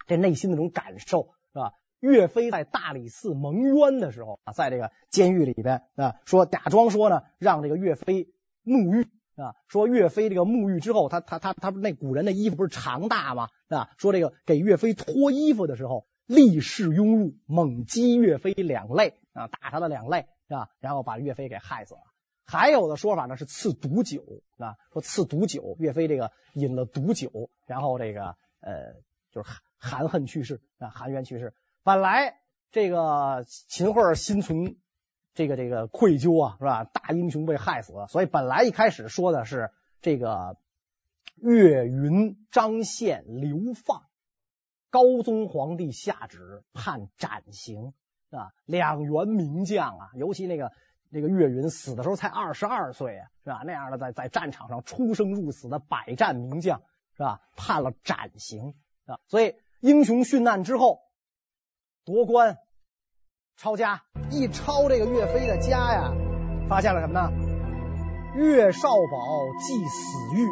[0.07, 1.73] 这内心那种感受是吧？
[1.99, 8.29] 岳飞在大理寺蒙冤的时候啊，在这个监狱里边啊，说假装说呢，让这个岳飞
[8.65, 9.03] 沐浴
[9.35, 13.49] 啊，说岳飞这个沐浴之后，他他他他那古人的衣服不是长大吗？
[13.69, 22.01] 啊，说这个给岳飞脱衣服的时候，力士拥入，猛击岳飞两肋啊，打他的两肋啊，然后把岳飞给害死了。
[22.47, 24.23] 还有的说法呢是赐毒酒
[24.59, 28.95] 啊，说赐毒酒，岳飞这个饮了毒酒，然后这个呃
[29.33, 29.49] 就是。
[29.81, 31.55] 含含恨去世啊，含冤去世。
[31.85, 32.41] 本来
[32.73, 34.77] 这个秦桧心存
[35.35, 36.83] 这个这个愧疚啊，是吧？
[36.83, 40.57] 大英雄被害死了，所以本来一开始说的是这个
[41.37, 44.08] 岳云、张宪流放，
[44.91, 47.93] 高宗皇帝下旨判斩刑
[48.31, 48.53] 啊。
[48.65, 50.73] 两员名将啊，尤其那个
[51.11, 53.63] 那个岳云死的时候才二十二岁啊，是吧？
[53.65, 56.83] 那样的在在战场上出生入死的百战名将，
[57.17, 57.41] 是吧？
[57.57, 58.75] 判了斩刑
[59.07, 59.55] 啊，所以。
[59.81, 61.03] 英雄殉难之后，
[62.05, 62.59] 夺官
[63.57, 66.13] 抄家，一抄这个岳飞的家呀，
[66.69, 67.31] 发现了什么呢？
[68.35, 70.49] 岳少保既死狱，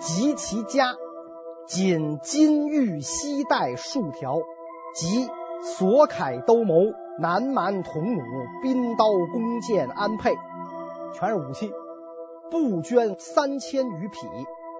[0.00, 0.94] 及其家，
[1.66, 4.38] 仅金玉锡带数条，
[4.94, 5.28] 及
[5.62, 8.22] 锁铠兜鍪、南蛮铜弩、
[8.62, 10.36] 宾刀弓箭鞍轡，
[11.14, 11.72] 全是武器。
[12.50, 14.18] 布绢三千余匹，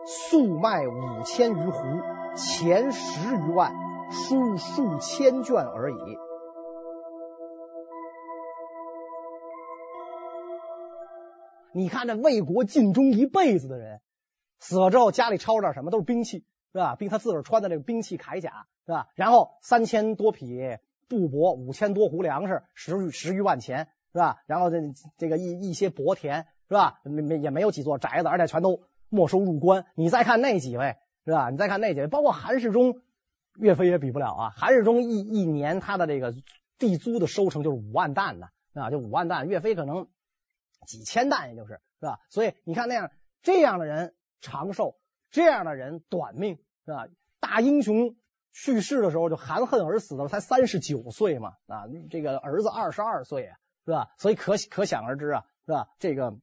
[0.06, 2.02] 粟麦五千余斛。
[2.36, 3.72] 钱十余万，
[4.10, 6.18] 书数千卷而已。
[11.72, 14.00] 你看这为国尽忠一辈子的人，
[14.58, 16.44] 死了之后家里抄着点什么，都是兵器，
[16.74, 16.96] 是吧？
[16.96, 19.08] 并他自个穿的这个兵器铠甲，是吧？
[19.14, 24.42] 然后三千多匹布帛，五千多斛粮食，十十余万钱，是吧？
[24.46, 24.80] 然后这
[25.16, 27.00] 这个一一些薄田，是吧？
[27.04, 29.86] 没没也没有几座宅子，而且全都没收入关。
[29.94, 31.48] 你再看那几位，是吧？
[31.50, 33.00] 你再看那几位，包括韩世忠，
[33.56, 34.50] 岳飞也比不了啊。
[34.56, 36.34] 韩世忠一一年他的这个
[36.78, 39.48] 地租的收成就是五万担呢，啊，就五万担。
[39.48, 40.08] 岳飞可能。
[40.86, 42.20] 几千担，也就是是吧？
[42.28, 43.10] 所以你看那样
[43.40, 44.96] 这样的人长寿，
[45.34, 47.08] 这样的人短命，是吧？
[47.40, 48.14] 大英雄
[48.52, 53.50] 去世的时候就含恨而死的，才三十九岁嘛啊，这个儿子二十二岁，
[53.84, 54.10] 是吧？
[54.16, 55.88] 所以可可想而知啊，是吧？
[55.98, 56.36] 这个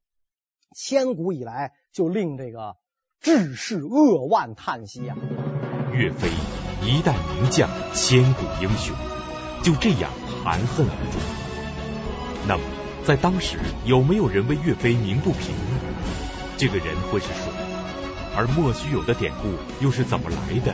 [0.75, 2.75] 千古以来就令这个
[3.21, 5.15] 志士扼腕叹息啊。
[5.93, 6.27] 岳飞
[6.83, 8.93] 一代名将，千古英雄，
[9.63, 10.11] 就这样
[10.43, 12.45] 含恨而终。
[12.45, 12.63] 那么。
[13.03, 15.79] 在当时，有没有人为岳飞鸣不平呢？
[16.55, 17.50] 这个人会是谁？
[18.35, 20.73] 而莫须有的典故又是怎么来的？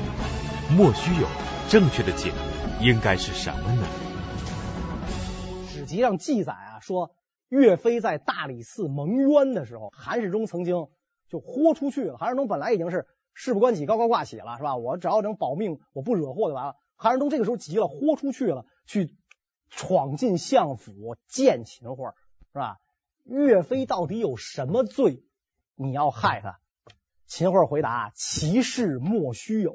[0.75, 1.27] 莫须有
[1.69, 3.87] 正确的解读应该是什么呢？
[5.69, 7.11] 史籍上记载啊，说
[7.49, 10.87] 岳飞在大理寺蒙冤的时候，韩世忠曾经
[11.29, 12.17] 就豁出去了。
[12.17, 14.75] 韩世忠本来已经是事不关己高高挂起了，是吧？
[14.75, 16.75] 我只要能保命，我不惹祸就完了。
[16.95, 19.15] 韩世忠这个时候急了，豁出去了，去。
[19.69, 22.13] 闯进相府见秦桧，
[22.53, 22.77] 是吧？
[23.25, 25.25] 岳飞到底有什么罪？
[25.75, 26.59] 你要害他？
[27.27, 29.73] 秦桧回答：“其事莫须有。”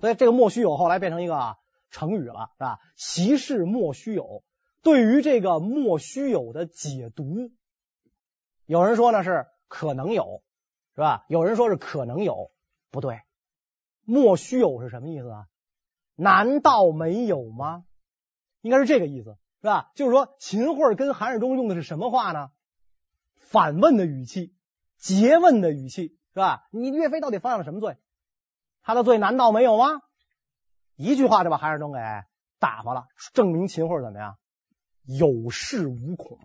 [0.00, 1.56] 所以这个“莫须有”后来变成一个
[1.88, 4.42] 成语了，是吧？“其事莫须有”
[4.82, 7.52] 对于这个“莫须有”的解读，
[8.66, 10.42] 有人说呢是可能有，
[10.96, 11.24] 是吧？
[11.28, 12.50] 有人说是可能有，
[12.90, 13.20] 不对
[14.04, 15.46] ，“莫须有”是什么意思啊？
[16.16, 17.84] 难道没有吗？
[18.60, 19.92] 应该是这个意思，是吧？
[19.94, 22.50] 就是说，秦桧跟韩世忠用的是什么话呢？
[23.52, 24.52] 反问的语气，
[25.00, 26.66] 诘问的语气，是吧？
[26.72, 27.96] 你岳飞到底犯了什么罪？
[28.82, 30.00] 他的罪难道没有吗？
[30.96, 31.98] 一句话就把韩世忠给
[32.58, 34.36] 打发了，证明秦桧怎么样？
[35.04, 36.38] 有恃无恐，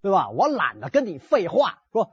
[0.00, 0.30] 对吧？
[0.30, 2.12] 我懒得跟你废话，说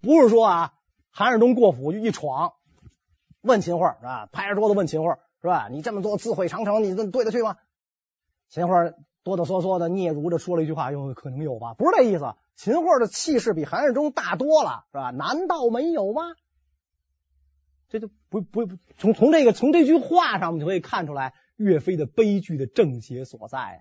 [0.00, 0.74] 不是说啊，
[1.10, 2.54] 韩世忠过府就一闯，
[3.42, 4.26] 问秦桧是吧？
[4.32, 5.16] 拍着桌子问秦桧。
[5.42, 5.68] 是吧？
[5.70, 7.56] 你这么做自毁长城，你这对得去吗？
[8.50, 8.92] 秦桧
[9.22, 11.74] 哆哆嗦嗦的嗫嚅着说了一句话，又可能有吧？
[11.74, 12.34] 不是这意思。
[12.56, 15.10] 秦桧的气势比韩世忠大多了，是吧？
[15.10, 16.22] 难道没有吗？
[17.88, 23.78] 这就不不不从从这个从这句话上，我们就可以看出来岳飞的悲剧的症结所在呀，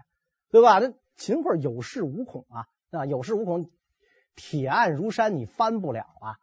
[0.50, 0.80] 对吧？
[0.80, 3.70] 那秦桧有恃无恐啊，啊，有恃无恐，
[4.36, 6.38] 铁案如山，你翻不了啊。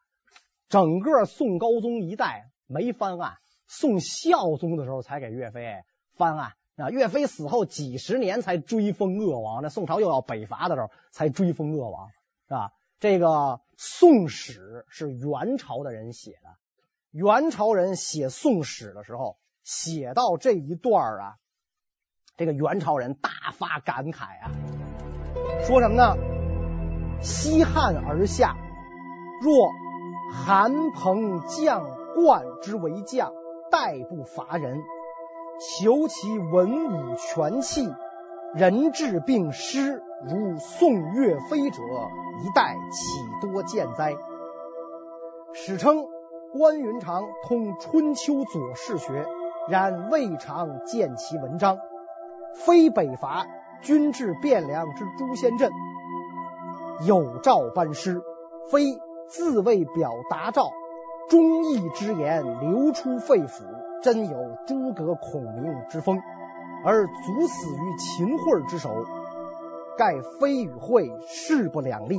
[0.69, 3.39] 整个宋高宗一代没翻案。
[3.69, 5.83] 宋孝宗的时候才给岳飞
[6.15, 6.91] 翻案啊！
[6.91, 12.11] 岳飞死后几十年才追封鄂王，那宋朝又要北伐的时候才追封鄂王，
[12.49, 12.73] 是吧？
[13.01, 13.27] 这个
[13.77, 16.57] 《宋史》是元朝的人写的，
[17.11, 21.37] 元朝人写《宋史》的时候，写到这一段啊，
[22.37, 24.51] 这个元朝人大发感慨啊，
[25.67, 26.17] 说什么呢？
[27.23, 28.55] 西汉而下，
[29.43, 29.71] 若
[30.33, 31.85] 韩彭将
[32.15, 33.33] 冠之为将。
[33.69, 34.81] 代不乏人，
[35.59, 37.91] 求其文武全器，
[38.55, 41.83] 人治并失，如宋岳飞者，
[42.43, 44.15] 一代岂多见哉？
[45.55, 46.05] 史称
[46.53, 49.27] 关云长通春秋左氏学，
[49.71, 51.79] 然未尝见其文章。
[52.55, 53.47] 非北伐，
[53.81, 55.71] 军至汴梁之朱仙镇，
[57.07, 58.23] 有诏班师，
[58.71, 60.71] 非自为表达诏。
[61.29, 63.65] 忠义之言流出肺腑，
[64.07, 66.23] 真有诸葛孔明之风，
[66.85, 69.05] 而卒死于秦桧之手。
[69.99, 72.17] 盖非与会势不两立，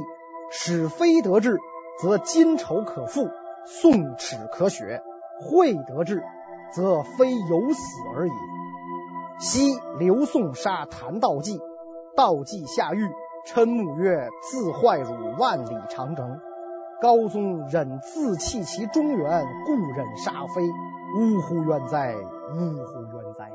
[0.52, 1.58] 使非得志，
[2.02, 3.30] 则今仇可复，
[3.66, 5.00] 宋耻可雪；
[5.40, 6.22] 会得志，
[6.74, 7.82] 则非有死
[8.18, 8.32] 而已。
[9.40, 11.58] 昔刘宋杀谭道济，
[12.18, 13.10] 道济下狱，
[13.48, 16.42] 嗔目曰：“自坏汝万里长城。”
[17.00, 20.64] 高宗忍自弃其中原，故忍杀非。
[21.16, 22.16] 呜呼冤哉！
[22.16, 23.52] 呜呼冤哉！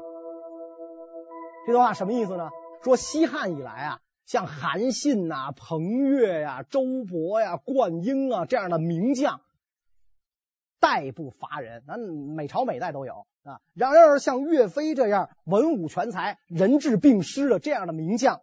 [1.66, 2.48] 这段话什么意思呢？
[2.82, 9.42] 说西汉以来啊，像韩信呐、彭越呀、周勃呀、灌婴啊这样的名将，
[10.80, 13.60] 代不乏人，那每朝每代都有啊。
[13.74, 18.40] 然而像岳飞这样文武全才、人质并施的这样的名将，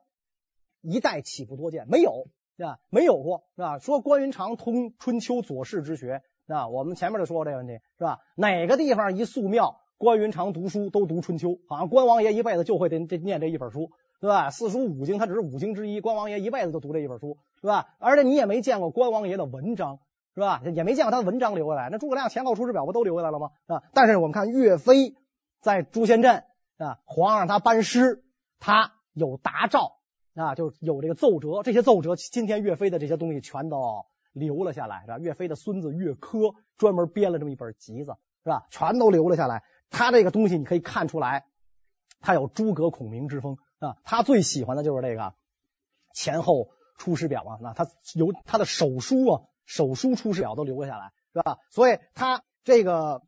[0.82, 1.88] 一代岂不多见？
[1.89, 2.28] 没有。
[2.60, 3.80] 啊，没有过是吧？
[3.80, 8.20] 说关云长通春秋左氏之学，啊，我们前面就说过这个问题是吧？
[8.36, 13.91] 哪个地方一塑庙，关云长读书都读春秋，好像关王爷一辈子就会得得念这一本书，
[14.22, 14.50] 对吧？
[14.50, 16.00] 四书五经，它只是五经之一。
[16.00, 17.89] 关王爷一辈子就读这一本书，是吧？
[18.00, 20.00] 而且你也没见过关王爷的文章，
[20.34, 20.62] 是吧？
[20.74, 21.89] 也没见过他的文章留下来。
[21.91, 23.50] 那诸葛亮前后出师表不都留下来了吗？
[23.68, 23.84] 啊！
[23.93, 25.16] 但是我们看岳飞
[25.60, 26.45] 在朱仙镇
[26.78, 28.24] 啊，皇上他班师，
[28.62, 29.97] 他有答诏
[30.36, 31.64] 啊，就有这个奏折。
[31.64, 35.18] 这些奏折，今天岳飞的这些东西全都留了下来，是吧？
[35.20, 38.14] 岳飞的孙子岳珂专门编了这么一本集子，
[38.44, 38.68] 是吧？
[38.70, 39.64] 全都留了下来。
[39.90, 41.46] 他这个东西你可以看出来，
[42.20, 43.98] 他有诸葛孔明之风啊。
[44.04, 45.34] 他最喜欢的就是这个
[46.14, 47.58] 前后出师表啊。
[47.62, 51.58] 那他由他的手书啊，手书出师表都留了下来，是吧？
[51.72, 53.24] 所以他这个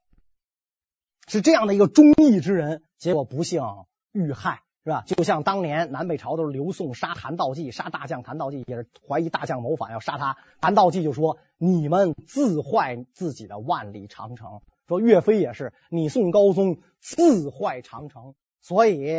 [1.28, 3.64] 是这样的一个忠义之人，结果不幸
[4.12, 5.03] 遇害，是吧？
[5.05, 10.38] 就像当年南北朝都是刘宋杀韩道济，杀大将韩道济，也是怀疑大将谋反要杀他。
[10.59, 19.13] 韩道济就说：“你们自坏自己的万里长城。”说岳飞也是，你宋高宗自坏长城，所以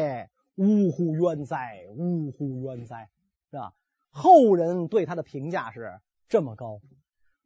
[0.56, 3.08] 呜呼冤哉，呜呼冤哉，
[3.50, 3.72] 是吧？
[4.10, 6.80] 后人对他的评价是这么高。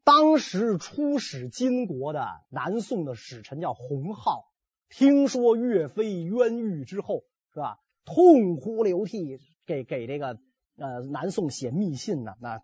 [0.02, 4.46] 当时出使金国的南宋的使臣叫洪浩，
[4.88, 7.78] 听说岳飞冤狱之后，是吧？
[8.07, 10.38] 痛哭流涕，给给这个
[10.78, 12.62] 呃南宋写密信呢，那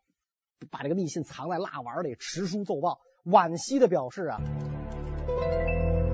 [0.70, 4.40] 把这个密信藏在蜡丸里，持书奏报，惋惜的表示啊。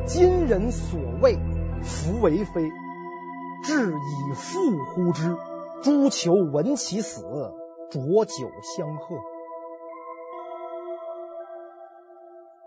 [0.06, 1.36] 今人所谓
[1.82, 2.62] 福为非，
[3.62, 5.36] 至以复呼之。
[5.80, 7.20] 诸求闻其死，
[7.90, 9.16] 浊酒相贺。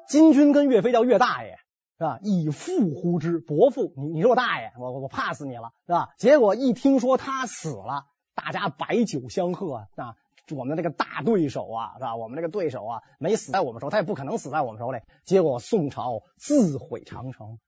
[0.08, 1.58] 金军跟岳飞叫岳大爷
[2.02, 2.20] 是吧？
[2.24, 6.10] 以父呼之，伯父，你你是我大爷，我我怕死你了是吧？
[6.18, 10.16] 结果一听说他死了，大家摆酒相贺啊。
[10.50, 12.16] 我们的这个大对手啊，是吧？
[12.16, 14.98] 我们这个对手啊，没死在我们手，他也不可能死在我们手里。
[15.26, 17.60] 结果宋朝自毁长城。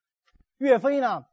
[0.57, 1.25] 岳飞呢，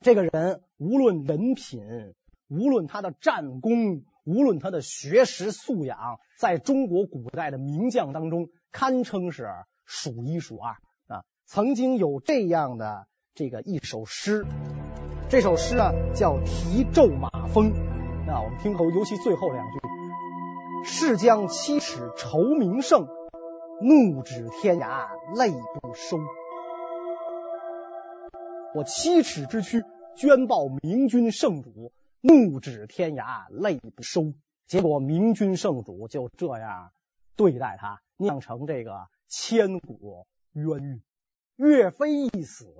[0.00, 2.12] 这个人无论人品，
[2.48, 9.48] 无论他的战功，无论他的学识素养，在中国古代的名将当中，堪称是
[9.84, 10.76] 数一数二。
[11.46, 14.44] 曾经有这样的这个一首诗，
[15.30, 17.72] 这首诗啊叫《题胄马封》。
[18.26, 19.78] 那我们听后，尤其最后两句。
[20.84, 23.06] 誓将七尺愁名胜，
[23.80, 26.18] 怒指天涯泪不收。
[28.74, 29.84] 我七尺之躯
[30.16, 34.34] 捐报明君圣主，怒指天涯泪不收。
[34.66, 36.90] 结果明君圣主就这样
[37.36, 41.02] 对待他，酿成这个千古冤狱。
[41.56, 42.74] 岳飞一死，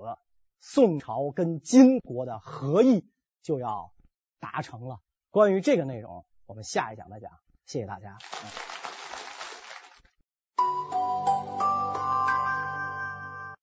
[0.59, 3.09] 宋朝跟金国的和议
[3.41, 3.91] 就要
[4.39, 5.01] 达成了。
[5.31, 7.31] 关于这个内容，我们下一讲再讲。
[7.65, 8.17] 谢谢大家。